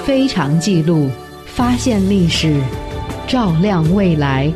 [0.00, 1.10] 非常记录，
[1.46, 2.62] 发现历史，
[3.28, 4.52] 照亮未来。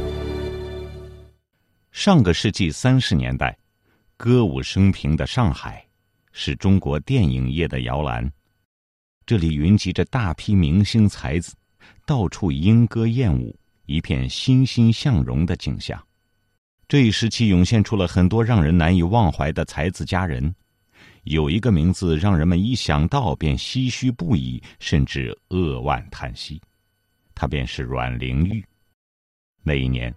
[1.92, 3.56] 上个世纪三十年代，
[4.16, 5.84] 歌舞升平的上海，
[6.32, 8.30] 是中国电影业的摇篮。
[9.24, 11.54] 这里云集着大批明星才子，
[12.04, 16.00] 到处莺歌燕舞，一片欣欣向荣的景象。
[16.88, 20.54] 这一时期涌现出了很多让人难以忘怀的才子佳人。
[21.26, 26.62] 有一个名字让人们一想到便唏嘘不已，甚至扼腕叹息，
[27.34, 28.64] 她便是阮玲玉。
[29.64, 30.14] 那一年，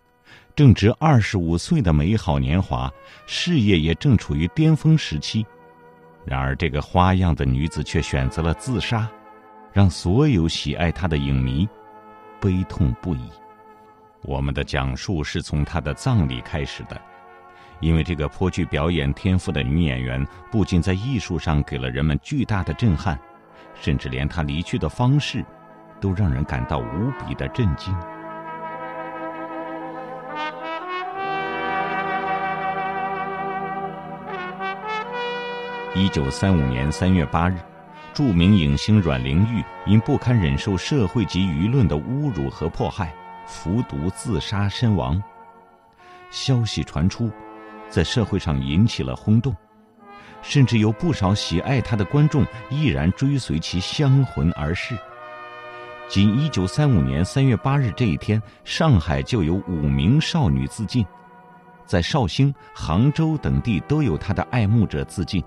[0.56, 2.92] 正值二十五岁的美好年华，
[3.26, 5.44] 事业也正处于巅峰时期。
[6.26, 9.10] 然而，这个花样的女子却选择了自杀，
[9.74, 11.68] 让所有喜爱她的影迷
[12.40, 13.30] 悲痛不已。
[14.22, 17.02] 我们的讲述是从她的葬礼开始的。
[17.80, 23.18] 因为这个颇具表演天赋的女演员，不仅在艺术上给了人们巨大的震撼，
[23.74, 25.46] 甚至连她离去的方式，
[26.02, 27.96] 都让人感到无比的震惊。
[35.96, 37.56] 一九三五年三月八日，
[38.14, 43.14] 著名影星阮玲玉因不堪忍受社会及舆论的侮辱和迫害，
[43.48, 45.22] 服毒自杀身亡。
[46.30, 47.32] 消息传出。
[47.90, 49.56] 在社会上引起了轰动，
[50.42, 54.98] 甚至有不少喜爱他的观众毅然追随其香魂而逝。
[56.08, 61.06] 仅一九三五年三月八日这一天，上海就有五名少女自尽，
[61.86, 65.44] 在绍兴、杭州等地都有他的爱慕者自尽。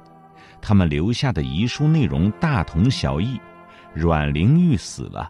[0.60, 3.40] 他们留下的遗书内容大同小异
[3.92, 5.28] ：“阮玲玉死了，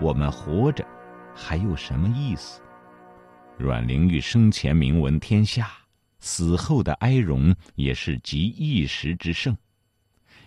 [0.00, 0.84] 我们活着，
[1.32, 2.60] 还有什么意思？”
[3.56, 5.68] 阮玲玉生前名闻天下。
[6.18, 9.56] 死后的哀荣也是集一时之盛。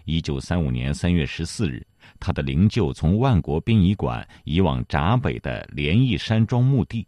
[0.06, 1.86] 一九三五年三月十四日，
[2.20, 7.06] 他的灵柩从万国殡仪馆移往闸北的莲义山庄墓地。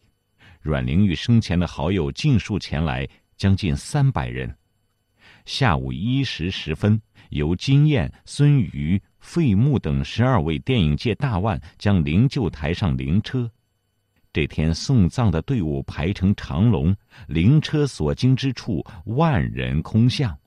[0.61, 4.55] 阮玲玉生前的好友尽数前来，将近三百人。
[5.45, 13.49] 下午一时十分，由金燕、孙瑜、费穆等十二位电影界大腕将灵柩抬上灵车。
[14.33, 16.95] 这天送葬的队伍排成长龙，
[17.27, 20.37] 灵车所经之处，万人空巷。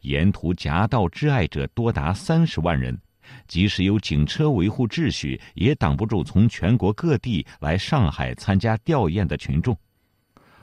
[0.00, 3.00] 沿途夹道挚爱者多达三十万人，
[3.46, 9.76] 即使有警车维护秩序，也挡不住从全国各地来上海参加吊唁的群众。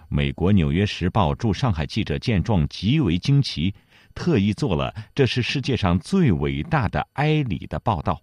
[0.10, 3.74] 美国《纽约时报》驻上海记者见状极为惊奇，
[4.14, 8.22] 特意做了“这是世界上最伟大的哀礼”的报道，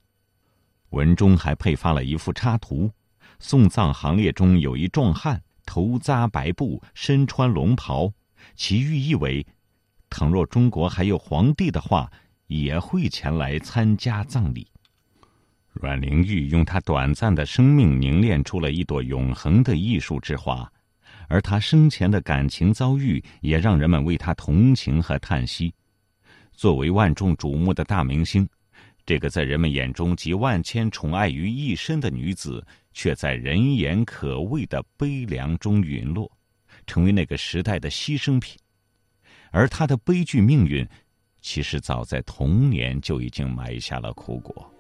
[0.91, 2.91] 文中还配发了一幅插图。
[3.43, 8.13] 送葬行列中有一壮汉，头扎白布，身穿龙袍，
[8.55, 9.45] 其寓意为：
[10.09, 12.09] 倘若中国还有皇帝的话，
[12.47, 14.69] 也会前来参加葬礼。
[15.73, 20.71] 阮玲玉用她短暂的生命凝练出了一朵永恒的艺术之花，
[21.27, 25.75] 而她生前的感情遭遇也让人们为她同情和叹息。
[26.53, 28.49] 作为万众瞩目的大明星。
[29.05, 36.31] 这个在人们眼中集万千宠爱于一身的女子，却在人言可畏的悲凉中陨落，
[36.87, 38.57] 成为那个时代的牺牲品。
[39.51, 40.89] 而她的悲剧命运，
[41.41, 44.73] 其实早在童年就已经埋下了苦果。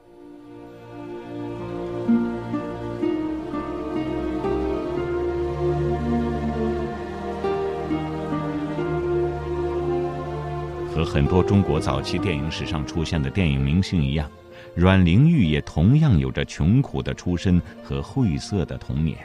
[10.94, 14.30] 和很多中国早期电影史上出现的电影明星一样，
[14.74, 19.16] 阮玲玉也同样有着穷苦的出身和晦涩的童年。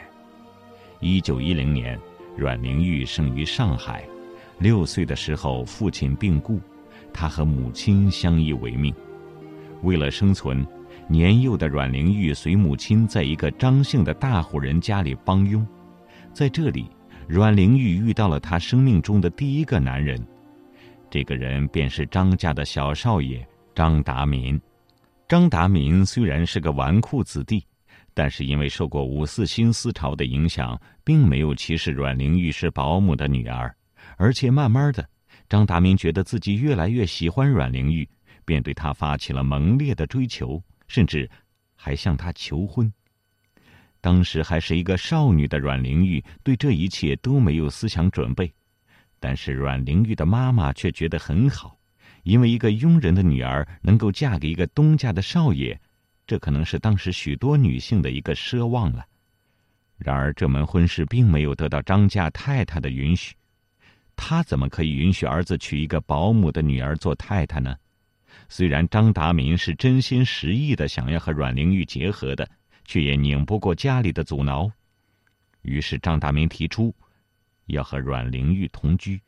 [0.98, 1.98] 一九一零年，
[2.38, 4.02] 阮玲玉生于上海，
[4.58, 6.58] 六岁的时候父亲病故，
[7.12, 8.94] 她和母亲相依为命。
[9.82, 10.66] 为了生存，
[11.06, 15.64] 年幼的阮玲玉随母亲在一个张姓的大户人家里帮佣。
[16.32, 16.86] 在这里，
[17.26, 20.18] 阮玲玉遇到了她生命中的第一个男人。
[21.10, 24.60] 这个人便是张家的小少爷张达民。
[25.26, 27.64] 张达民虽然是个纨绔子弟，
[28.14, 33.74] 但是因为受过五四新思潮的影响，并没有歧视阮玲玉是保姆的女儿。
[34.16, 35.08] 而且慢慢的，
[35.48, 38.08] 张达民觉得自己越来越喜欢阮玲玉，
[38.44, 41.28] 便对她发起了猛烈的追求，甚至
[41.74, 42.90] 还向她求婚。
[44.00, 48.50] 当时还是一个少女的阮玲玉，对这一切都没有思想准备。
[49.20, 51.78] 但是阮玲玉的妈妈却觉得很好，
[52.22, 55.78] 因为一个佣人的女儿能够嫁给一个东家的少爷，
[56.26, 59.04] 这可能是当时许多女性的一个奢望了。
[59.96, 63.34] 然而这门婚事并没有得到张家太太的允许，
[64.14, 67.76] 他怎么可以允许儿子娶一个保姆的女儿做太太呢？
[68.48, 72.48] 虽然张达民是真心实意的想要和阮玲玉结合的，
[72.84, 74.70] 却也拧不过家里的阻挠。
[75.62, 76.94] 于是张达民提出
[77.68, 79.22] 要和阮玲玉同居。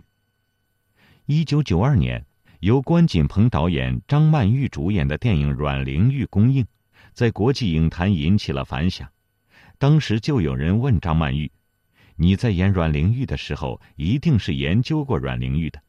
[1.27, 2.27] 一九九二年，
[2.59, 6.67] 由关锦鹏导演、张曼玉主演的电影《阮玲玉》公映，
[7.15, 9.09] 在国际影坛引起了反响。
[9.79, 11.51] 当时就有人问张曼玉
[12.17, 15.81] ：“你在演阮玲玉的时候，一定是研究过阮玲玉的。”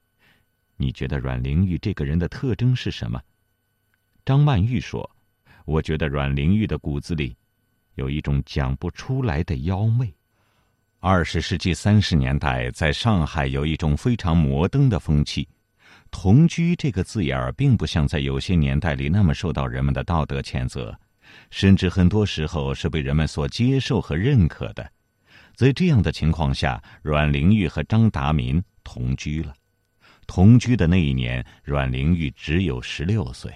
[0.77, 3.21] 你觉得阮玲玉这个人的特征是什么？
[4.23, 5.09] 张曼玉说
[5.65, 7.35] ：“我觉得阮玲玉的骨子里
[7.95, 10.13] 有一种讲不出来的妖媚。”
[11.03, 15.49] 二十世纪三十年代，在上海有一种非常摩登的风气，
[16.11, 20.95] 同居这个字眼儿并不像在有些年代里那么受到人们的道德谴责，
[21.49, 24.87] 甚至很多时候是被人们所接受和认可的。
[25.55, 29.51] 在这样的情况下，阮玲玉和张达民同居了。
[30.27, 33.51] 同居的那一年，阮玲玉只有十六岁。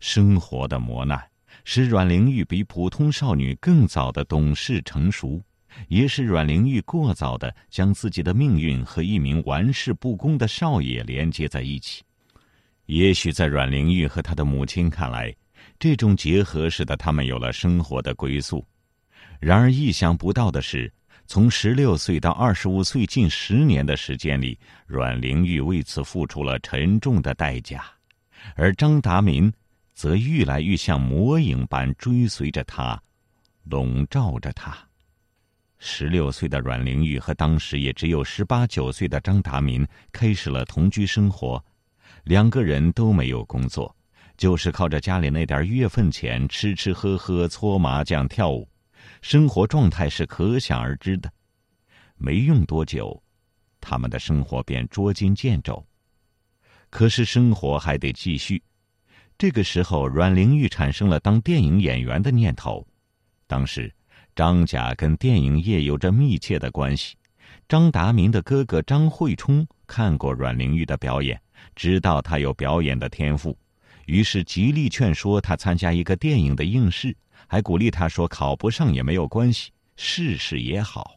[0.00, 1.22] 生活的磨难
[1.64, 5.42] 使阮玲玉比普通少女更早的懂事成熟，
[5.88, 12.02] 也使阮玲玉过早的将自己的命运和一名玩世不恭的少爷连接在一起。
[12.86, 15.34] 也许在阮玲玉和她的母亲看来，
[15.78, 18.64] 这种结合使得他们有了生活的归宿。
[19.40, 20.92] 然而，意想不到的是。
[21.26, 27.82] 从十六岁到二十五岁，近十年的时间里，阮玲玉为此付出了沉重的代价，
[28.56, 29.50] 而张达民
[29.94, 33.02] 则愈来愈像魔影般追随着他，
[33.64, 34.76] 笼罩着他。
[35.78, 41.62] 十六岁的阮玲玉和当时也只有十八九岁的张达民开始了同居生活，
[42.24, 43.94] 两个人都没有工作，
[44.36, 48.68] 就是靠着家里那点月份钱吃吃喝喝、搓麻将、跳舞。
[49.20, 51.30] 生活状态是可想而知的，
[52.16, 53.22] 没用多久，
[53.80, 55.84] 他们的生活便捉襟见肘。
[56.88, 58.62] 可是生活还得继续。
[59.36, 62.86] 这个时候，阮玲玉产生了当电影演员的念头。
[63.46, 63.92] 当时，
[64.34, 67.16] 张甲跟电影业有着密切的关系。
[67.68, 71.40] 张达民的哥哥张惠冲看过阮玲玉的表演，
[71.74, 73.56] 知道她有表演的天赋，
[74.06, 77.16] 于是极力劝说她参加一个电影的应试。
[77.46, 81.12] 还鼓励他说：“考不上也没有关系，试试也好。”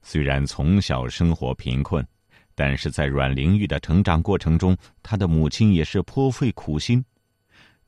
[0.00, 2.06] 虽然从小生活贫困，
[2.54, 7.04] 但是在阮玲玉的成长过程中，她的母亲也是颇费苦心。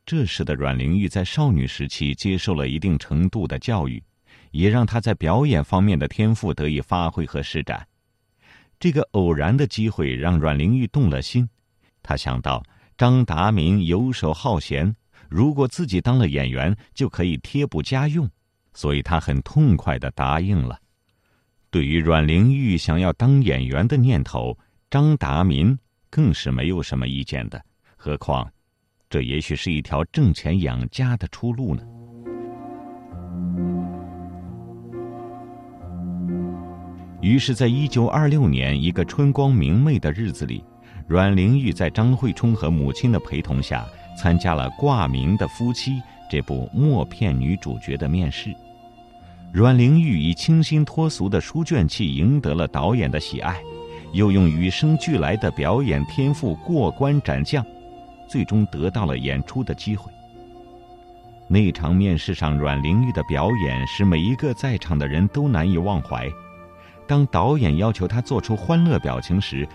[0.05, 4.03] 这时的阮玲玉在少女时期接受了一定程度的教育，
[4.53, 7.87] 也让他在表演方面的天赋得以发挥和施展。
[8.79, 11.49] 这个偶然的机会让阮玲玉动了心，
[12.03, 12.63] 他想到
[12.97, 14.95] 张达民游手好闲。
[15.29, 18.29] 如果自己当了演员，就可以贴补家用，
[18.75, 20.79] 所以他很痛快的答应了。
[21.71, 24.59] 对于阮玲玉想要当演员的念头，
[24.91, 25.79] 张达民
[26.11, 27.65] 更是没有什么意见的。
[27.97, 28.53] 何况，
[29.09, 31.83] 这也许是一条挣钱养家的出路呢。
[37.23, 40.65] 于是，在一九二六年一个春光明媚的日子里，
[41.07, 43.87] 阮玲玉在张惠冲和母亲的陪同下。
[44.15, 48.55] 参加了挂名的夫妻这部默片女主角的面试，
[49.53, 53.59] 阮玲玉以清新脱俗的书卷气赢得了导演的喜爱，
[54.13, 57.65] 又用与生俱来的表演天赋过关斩将，
[58.29, 60.13] 最终得到了演出的机会。
[61.49, 66.29] 那场面试上，阮玲玉的表演使每一个在场的人都难以忘怀。
[67.13, 69.69] 当导演要求她做出欢乐表情时，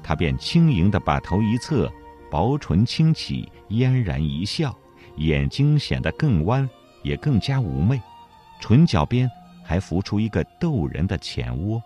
[0.00, 1.92] 她便轻盈地把头一侧。
[2.30, 4.72] 薄唇轻启，嫣然一笑，
[5.16, 6.70] 眼睛显得更弯，
[7.02, 8.00] 也更加妩媚，
[8.60, 9.28] 唇角边
[9.64, 11.82] 还浮出一个逗人的浅窝。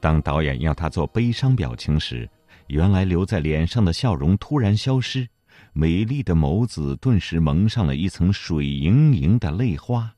[0.00, 2.26] 当导演要他做悲伤表情时，
[2.68, 5.28] 原来留在脸上的笑容突然消失，
[5.74, 10.10] 美丽的眸子顿时蒙上了一层水盈盈的泪花，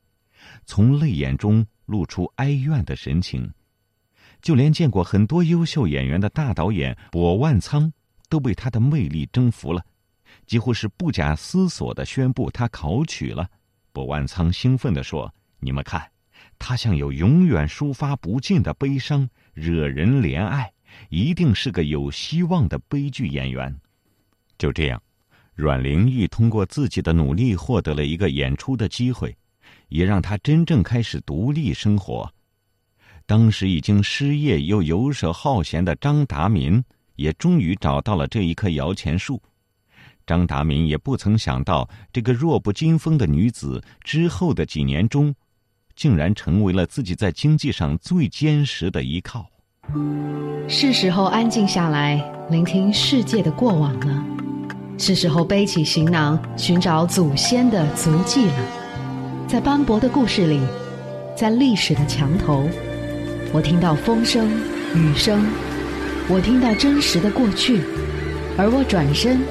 [0.67, 3.53] 从泪眼中露出哀怨的神情。
[4.45, 7.93] 就连见过很多优秀演员的大导演柏万仓。
[8.31, 9.85] 都被他的魅力征服了，
[10.45, 13.49] 几乎是不假思索的宣布他考取了。
[13.93, 16.11] 柏万仓兴奋地说：“你们看，
[16.59, 20.73] 他像有永远抒发不尽的悲伤，惹人怜爱，
[21.11, 23.73] 一定是个有希望的悲剧演员。”
[24.59, 25.01] 就这样，
[25.55, 29.37] 阮玲玉通过自己的努力获得了一个演出的机会，
[29.91, 32.29] 也让他真正开始独立生活。
[33.27, 36.83] 当时已经失业又游手好闲的张达民。
[37.17, 39.41] 也终于找到了这一棵摇钱树，
[40.27, 45.33] 张达民也不曾想到，这个弱不禁风的女子之后的几年中，
[45.95, 49.47] 竟然成为了自己在经济上最坚实的依靠。
[50.67, 52.17] 是时候安静下来，
[52.51, 54.25] 聆听世界的过往了。
[54.99, 59.47] 是时候背起行囊，寻找祖先的足迹了。
[59.47, 60.61] 在斑驳的故事里，
[61.37, 62.69] 在历史的墙头，
[63.55, 64.51] 我听到风声、
[64.97, 65.47] 雨声，
[66.29, 67.81] 我听到真实的过去，
[68.59, 69.43] 而我转身，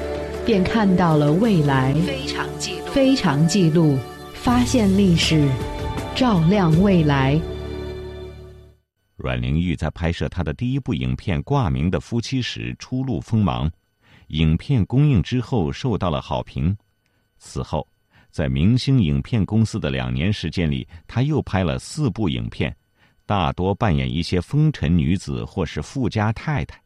[0.44, 1.94] 便看到了未来。
[1.94, 3.98] 非常记录，非常记录，
[4.34, 5.48] 发现历史，
[6.14, 7.40] 照亮未来。
[9.16, 13.70] 阮玲玉在拍摄她的第一部影片《挂名的夫妻》时初露锋芒，
[14.26, 16.76] 影片公映之后受到了好评。
[17.38, 17.88] 此后，
[18.30, 22.76] 在明星影片公司的两年时间里，她又拍了四部影片，
[23.26, 26.80] 大多扮演一些风尘女子或是富家太太，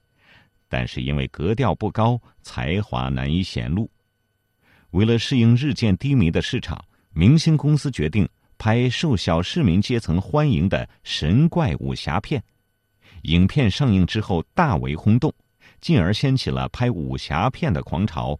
[0.68, 3.90] 但是因为格调不高，才华难以显露。
[4.90, 8.28] 为了适应日渐低迷的市场，明星公司决定。
[8.60, 12.42] 拍受小市民阶层欢迎的神怪武侠片，
[13.22, 15.32] 影片上映之后大为轰动，
[15.80, 18.36] 进而掀起了拍武侠片的狂潮。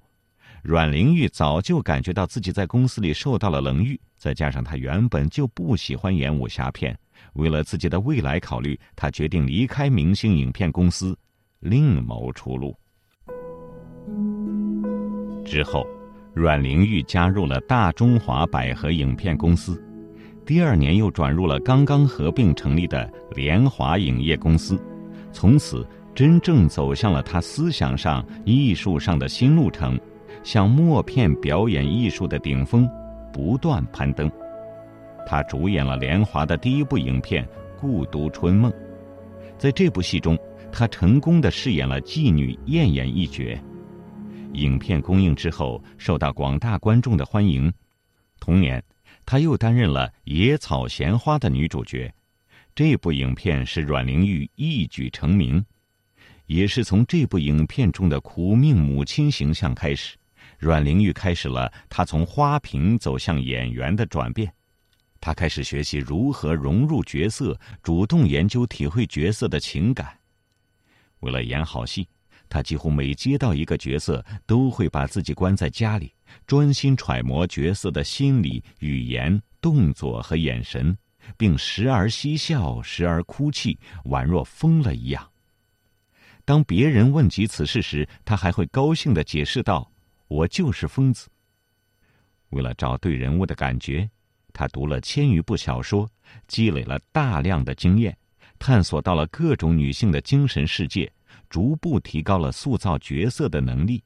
[0.61, 6.99] 阮玲玉早就感觉到自己在公司里受到了冷遇，再加上她原本就不喜欢演武侠片，
[7.35, 11.17] 为了自己的未来考虑，他决定离开明星影片公司，
[11.61, 12.75] 另谋出路。
[15.45, 15.87] 之后，
[16.35, 19.83] 阮玲玉加入了大中华百合影片公司。
[20.45, 24.81] 第二年又转入了刚刚合并成立的联华影业公司，
[25.33, 29.99] 从此真正走向了他思想上、艺术上的新路程，
[30.43, 32.89] 向默片表演艺术的顶峰
[33.33, 34.31] 不断攀登。
[35.31, 37.45] 他主演了联华的第一部影片
[37.79, 38.73] 《故都春梦》，
[39.59, 40.39] 在这部戏中，
[40.73, 43.45] 他成功的饰演了妓女艳艳一角。
[44.55, 47.71] 影片公映之后，受到广大观众的欢迎。
[48.41, 48.83] 同年。
[49.27, 52.11] 她又担任了《野草闲花》的女主角，
[52.75, 55.63] 这部影片使阮玲玉一举成名，
[56.47, 60.17] 也是从这部影片中的苦命母亲形象开始，
[60.59, 64.51] 阮玲玉开始了她从花瓶走向演员的转变。
[65.21, 70.17] 他开始学习如何融入角色，主动研究体会角色的情感。
[71.21, 72.09] 为了演好戏，
[72.49, 76.15] 他几乎每接到一个角色，都会把自己关在家里。
[76.47, 80.97] 专心揣摩角色的心理、语言、动作和眼神，
[81.37, 85.29] 并时而嬉笑，时而哭泣，宛若疯了一样。
[86.45, 89.91] 当别人问及此事时，他还会高兴的解释道
[90.29, 91.29] ：“我就是疯子。”
[92.51, 94.09] 为了找对人物的感觉，
[94.59, 96.11] 他读了千余部小说，
[96.49, 98.19] 积累了大量的经验，
[98.59, 101.09] 探索到了各种女性的精神世界，
[101.49, 104.03] 逐步提高了塑造角色的能力。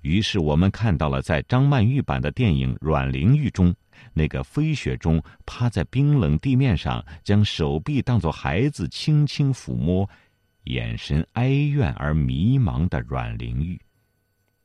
[0.00, 3.74] 于是我们看到了，在张曼玉版的电影《阮玲玉》中，
[4.14, 10.08] 那个飞雪中趴在冰冷地面上，将手臂当作孩子轻轻抚摸，
[10.64, 13.78] 眼神哀怨而迷茫的阮玲玉。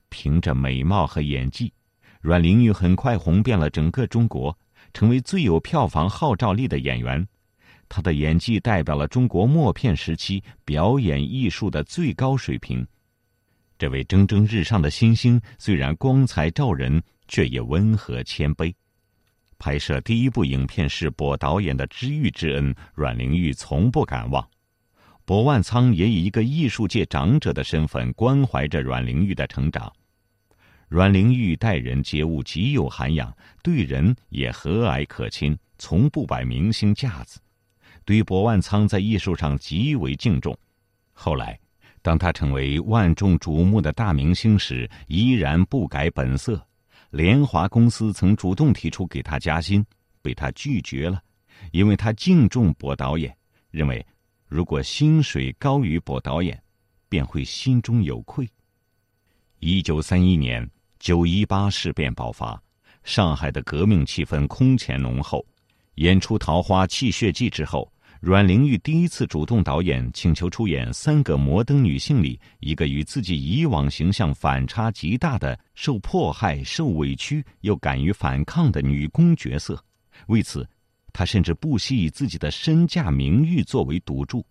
[0.08, 1.74] 凭着美貌和演技，
[2.22, 4.58] 阮玲玉很快红遍了整个中国，
[4.94, 7.28] 成为最有票房号召力的演员。
[7.90, 12.88] 他的演技代表了中国默片时期表演艺术的最高水平。
[13.78, 18.74] 这位蒸蒸日上的新星，虽然光彩照人，却也温和谦卑。
[19.58, 24.48] 拍摄第一部影片是博导演的知遇之恩，阮玲玉从不敢忘。
[25.26, 29.92] 博万仓也以一个艺术界长者的身份关怀着阮玲玉的成长。
[30.92, 33.34] 阮玲玉待人接物极有涵养，
[33.64, 37.40] 对人也和蔼可亲，从不摆明星架子。
[38.04, 40.54] 对博万仓在艺术上极为敬重。
[41.14, 41.58] 后来。
[42.04, 46.60] 当他成为万众瞩目的大明星时，依然不改本色。
[47.12, 49.86] 联华公司曾主动提出给他加薪，
[50.20, 51.22] 被他拒绝了，
[51.72, 53.38] 因为他敬重博导演，
[53.70, 54.04] 认为
[54.48, 56.60] 如果薪水高于博导演，
[57.08, 58.50] 便会心中有愧。
[59.60, 60.68] 一九三一年
[61.02, 62.62] 九一八事变爆发，
[63.04, 65.44] 上海的革命气氛空前浓厚。
[65.96, 67.92] 演出《桃花泣血记》之后。
[68.20, 79.84] 阮玲玉第一次主动导演，请求出演三个摩登女性里一个与自己以往形象反差极大的受迫害、受委屈又敢于反抗的女工角色。
[80.28, 80.70] 为此，
[81.12, 84.46] 她甚至不惜以自己的身价、名誉作为赌注。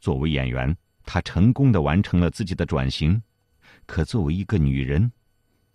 [0.00, 3.20] 作为演员，她成功的完成了自己的转型；
[3.84, 5.12] 可作为一个女人，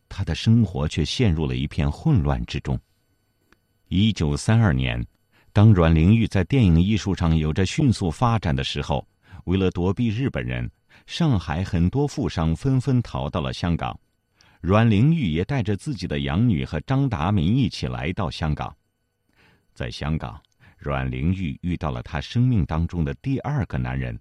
[0.10, 2.80] 他的生活却陷入了一片混乱之中。
[3.88, 5.06] 一九三二年。
[5.54, 9.04] 当阮玲玉在电影艺术上有着迅速发展的时候，
[9.46, 10.70] 为了躲避日本人，
[11.08, 14.00] 上海很多富商纷纷逃到了香港。
[14.62, 18.76] 阮玲玉也带着自己的养女和张达民一起来到香港。
[19.74, 20.40] 在香港，
[20.78, 24.16] 阮玲玉遇到了她生命当中的第二个男人。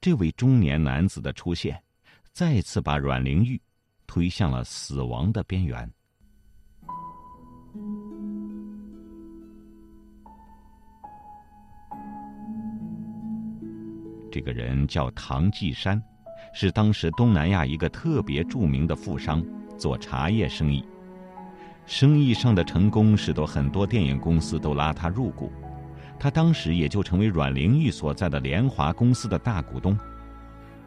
[0.00, 1.78] 这位中年男子的出现，
[2.32, 3.60] 再次把阮玲玉
[4.08, 5.88] 推向了死亡的边缘。
[14.32, 16.02] 这个人叫唐季山，
[16.52, 19.44] 是当时东南亚一个特别著名的富商，
[19.76, 20.84] 做茶叶生意。
[21.86, 25.50] 生意上的成功使得很多电影公司都拉他入股，
[26.20, 29.98] 他当时也就成为阮玲玉所在的联华公司的大股东。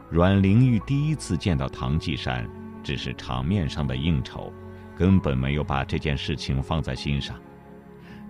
[0.08, 2.48] 阮玲玉第一次见到唐季山，
[2.82, 4.52] 只是场面上的应酬，
[4.96, 7.40] 根本没有把这件事情放在心上。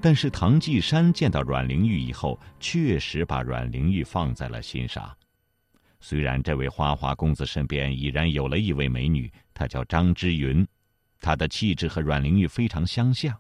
[0.01, 5.17] 但是唐季山见到阮玲玉以后，确实把阮玲玉放在了心上。
[6.01, 10.67] 虽然这位花花公子身边已然有了一位美女，她叫张之云。
[11.21, 13.33] 她的气质和阮玲玉非常相像，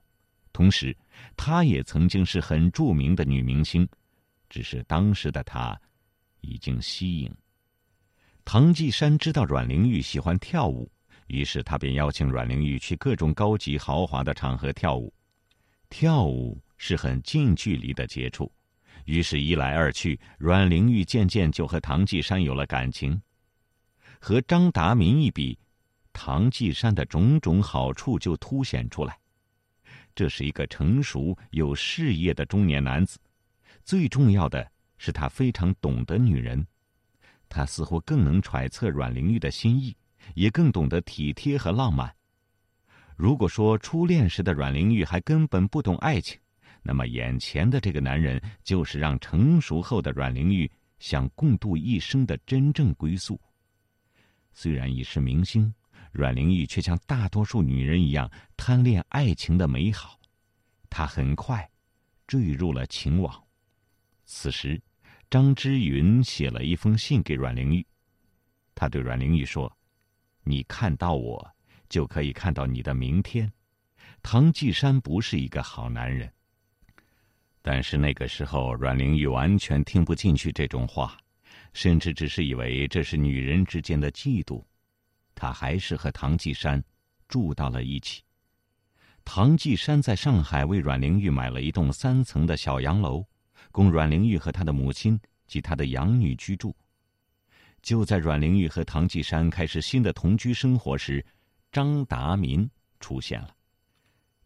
[0.52, 0.96] 同时，
[1.36, 3.88] 她也曾经是很著名的女明星，
[4.48, 5.76] 只是当时的她
[6.42, 7.34] 已经息影。
[8.44, 10.88] 唐季山知道阮玲玉喜欢跳舞，
[11.32, 15.10] 于是他便邀请阮玲玉去各种高级豪华的场合跳舞。
[15.88, 18.52] 跳舞是很近距离的接触，
[19.06, 23.18] 于是，一来二去，阮玲玉渐渐就和唐季山有了感情。
[24.20, 25.58] 和张达民一比。
[26.12, 29.18] 唐季山的种种好处就凸显出来，
[30.14, 33.18] 这是一个成熟有事业的中年男子。
[33.82, 36.66] 最重要的是，他非常懂得女人，
[37.48, 39.96] 他似乎更能揣测阮玲玉的心意，
[40.34, 42.14] 也更懂得体贴和浪漫。
[43.16, 46.38] 如果说初恋时的阮玲玉还根本不懂爱情，
[46.82, 53.40] 那么眼前的这个男人就是让成熟后的阮玲玉想共度一生的真正归宿。
[54.52, 55.72] 虽然已是明星。
[56.12, 60.20] 阮玲玉却像大多数女人一样贪恋爱情的美好，
[60.90, 61.66] 她很快
[62.26, 63.42] 坠入了情网。
[64.26, 64.78] 此时，
[65.30, 67.86] 张之云写了一封信给阮玲玉，
[68.74, 69.74] 他对阮玲玉说
[70.44, 71.54] ：“你看到我，
[71.88, 73.52] 就可以看到你的明天。”
[74.22, 76.32] 唐季山不是一个好男人，
[77.60, 81.18] 但是那个时候，阮玲玉完全听不进去这种话，
[81.72, 84.64] 甚至只是以为这是女人之间的嫉妒。
[85.34, 86.82] 他还是和唐季山
[87.26, 88.22] 住到了一起。
[89.24, 93.24] 唐季山在上海为阮玲玉买了一栋三层的小洋楼，
[93.72, 96.76] 供阮玲玉和她的母亲及她的养女居住。
[97.82, 101.24] 就在阮玲玉和唐季山开始新的同居生活时，
[101.70, 102.68] 张达民
[103.00, 103.54] 出现了。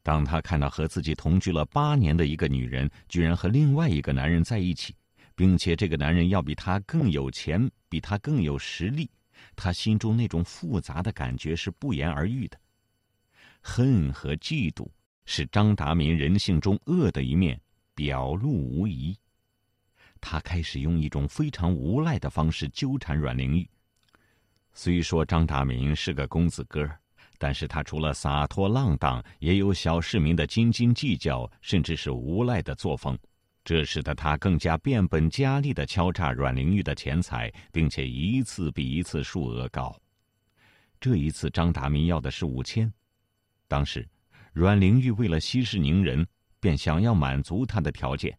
[0.02, 4.94] 当他看到和自己同居了八年的一个女人，居然和另外一个男人在一起，
[5.34, 9.10] 并且这个男人要比他更有钱，比他更有实力。
[9.54, 12.58] 他心中那种复杂的感觉是不言而喻的，
[13.60, 14.88] 恨和嫉妒
[15.26, 17.60] 是张达民人性中恶的一面，
[17.94, 19.14] 表露无遗。
[20.20, 23.68] 他开始用一种非常无赖的方式纠缠阮玲玉。
[24.72, 26.88] 虽说张达民是个公子哥
[27.38, 33.18] 但是他除了洒脱浪荡，也有小市民的斤斤计较，甚至是无赖的作风。
[33.64, 39.94] 这使得他更加变本加厉的敲诈阮玲玉的钱财，并且一次比一次数额高。
[41.00, 42.90] 这一次，张达民要的是五千。
[43.68, 44.08] 当时，
[44.52, 46.26] 阮玲玉为了息事宁人，
[46.60, 48.38] 便想要满足他的条件。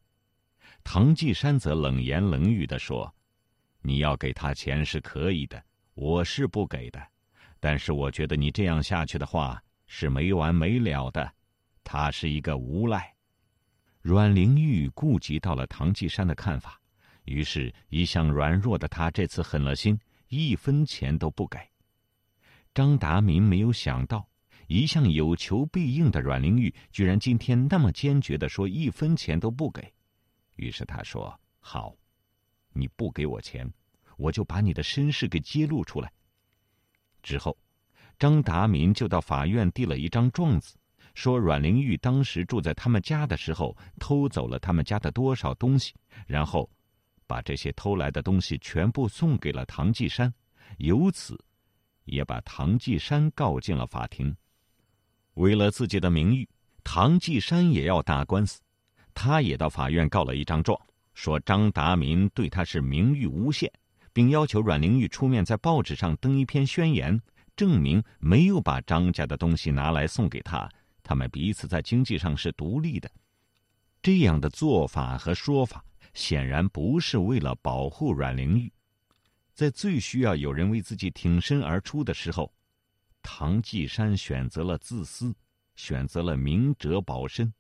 [0.89, 3.13] 唐继山则冷言冷语的说
[3.83, 5.61] ：“你要给他钱是可以的，
[5.95, 7.07] 我是不给的。
[7.59, 11.29] 但是我觉得你这样下去的话是没完没了的。
[11.83, 13.13] 他是一个无赖。”
[14.01, 16.79] 阮玲玉顾及到了唐继山的看法，
[17.25, 21.59] 于是，一向软弱的他这次狠了心，一分钱都不给。
[22.73, 24.25] 张达民没有想到，
[24.67, 29.93] 一向有求必应的阮玲玉，居然今天那么坚决的说一分钱都不给。
[30.57, 31.95] 于是他说：“好，
[32.73, 33.67] 你不给我钱，
[34.17, 36.11] 我就把你的身世给揭露出来。”
[37.23, 37.57] 之后，
[38.19, 40.77] 张达民就到法院递了一张状子。
[41.13, 45.95] 说阮玲玉当时住在他们家的时候，偷走了他们家的多少东西，
[46.27, 46.69] 然后
[47.25, 50.31] 把这些偷来的东西全部送给了唐继山，
[50.77, 51.35] 由此
[52.05, 54.35] 也把唐继山告进了法庭。
[55.33, 56.47] 为了自己的名誉，
[56.83, 58.61] 唐继山也要打官司，
[59.19, 60.79] 他也到法院告了一张状，
[61.15, 63.67] 说张达民对他是名誉诬陷，
[64.13, 67.19] 并要求阮玲玉出面在报纸上登一篇宣言，
[67.55, 70.69] 证明没有把张家的东西拿来送给他。
[71.01, 73.09] 他们彼此在经济上是独立的，
[74.03, 78.71] 这样的做法和说法显然不是为了保护阮玲玉。
[79.51, 82.53] 在最需要有人为自己挺身而出的时候，
[83.23, 85.33] 唐季山选择了自私，
[85.75, 87.51] 选择了明哲保身。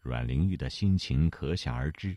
[0.00, 2.16] 阮玲玉的心情可想而知，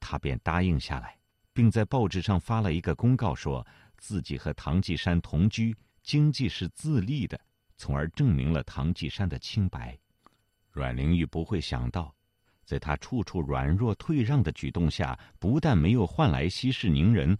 [0.00, 1.16] 他便答应下来，
[1.52, 3.66] 并在报纸上发了一个公告，说
[3.96, 5.76] 自己和唐季山同居。
[6.02, 7.38] 经济是自立的，
[7.76, 9.98] 从而证明了唐继山的清白。
[10.72, 12.14] 阮玲玉不会想到，
[12.64, 17.36] 在他处处软弱退让的举动下，不但没有换来息事宁人，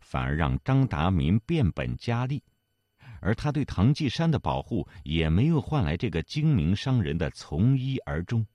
[0.00, 2.40] 反而让张达民变本加厉；
[3.20, 8.46] 而他对唐继山的保护，也没有换来这个精明商人的从一而终。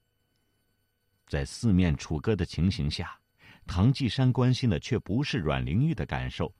[1.32, 3.18] 在四面楚歌的情形下，
[3.66, 6.54] 唐继山关心的却不是阮玲玉的感受。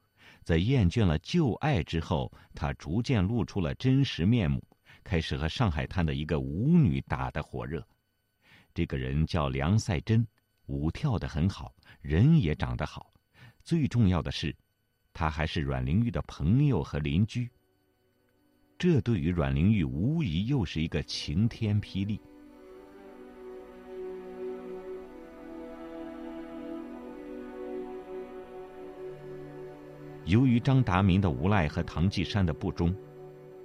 [0.46, 4.64] 在厌倦了旧爱之后，他逐渐露出了真实面目，
[5.04, 7.86] 开始和上海滩的一个舞女打得火热。
[8.74, 10.26] 这个人叫梁赛珍，
[10.68, 13.12] 舞跳得很好，人也长得好，
[13.66, 14.56] 最重要的是，
[15.12, 17.52] 他还是阮玲玉的朋友和邻居。
[18.80, 22.22] 这对于阮玲玉无疑又是一个晴天霹雳。
[30.32, 32.96] 由于张达民的无赖和唐继山的不忠，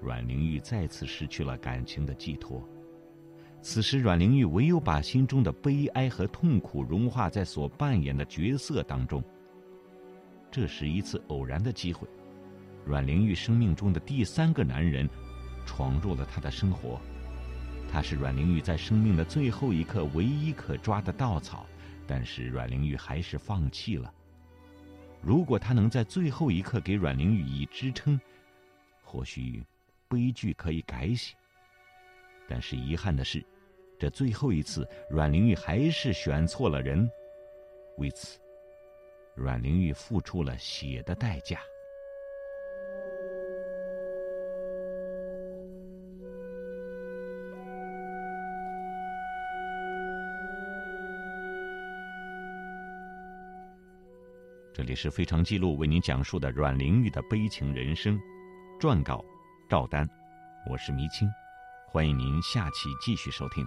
[0.03, 2.61] 阮玲玉再次失去了感情的寄托。
[3.63, 9.23] 此时，阮玲玉唯有把心中的悲哀和痛苦融化在所扮演的角色当中。
[10.51, 12.09] 这是一次偶然的机会，
[12.85, 15.09] 阮玲玉生命中的第三个男人
[15.67, 17.01] 闯入了她的生活。
[17.89, 21.65] 他是阮玲玉在生命的最后一刻唯一可抓的稻草，
[22.09, 24.13] 但是阮玲玉还是放弃了。
[25.23, 28.21] 如果他能在最后一刻给阮玲玉以支撑，
[29.03, 29.63] 或许
[30.09, 31.35] 悲剧可以改写。
[32.49, 33.45] 但是遗憾的是，
[33.99, 37.11] 这最后一次，阮玲玉还是选错了人。
[37.99, 38.39] 为此，
[39.35, 41.59] 阮玲玉付出了血的代价。
[54.77, 58.21] 这里是非常记录为您讲述的阮玲玉的悲情人生，
[58.79, 59.25] 撰稿
[59.71, 60.07] 赵丹，
[60.71, 61.27] 我是迷青，
[61.89, 63.65] 欢迎您下期继续收听。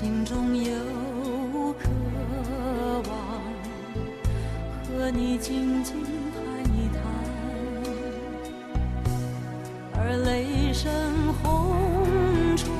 [0.00, 0.70] 心中有
[1.72, 1.90] 渴
[3.10, 3.10] 望，
[4.86, 5.96] 和你静静
[6.30, 6.40] 谈
[6.72, 7.02] 一谈，
[9.94, 10.88] 而雷声
[11.42, 11.74] 轰
[12.56, 12.70] 传，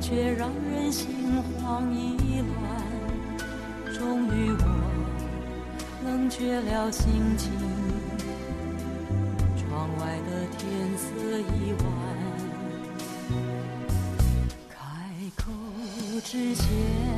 [0.00, 2.56] 却让人心慌意乱。
[3.92, 4.64] 终于我
[6.06, 7.52] 冷却了心情，
[16.32, 17.11] 时间。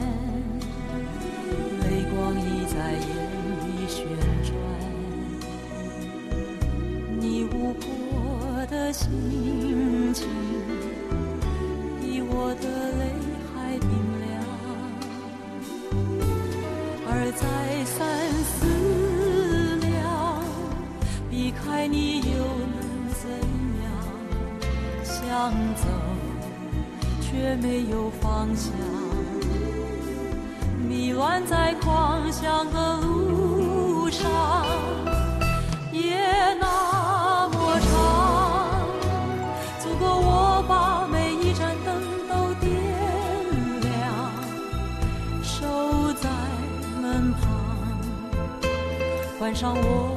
[49.55, 50.14] 上我。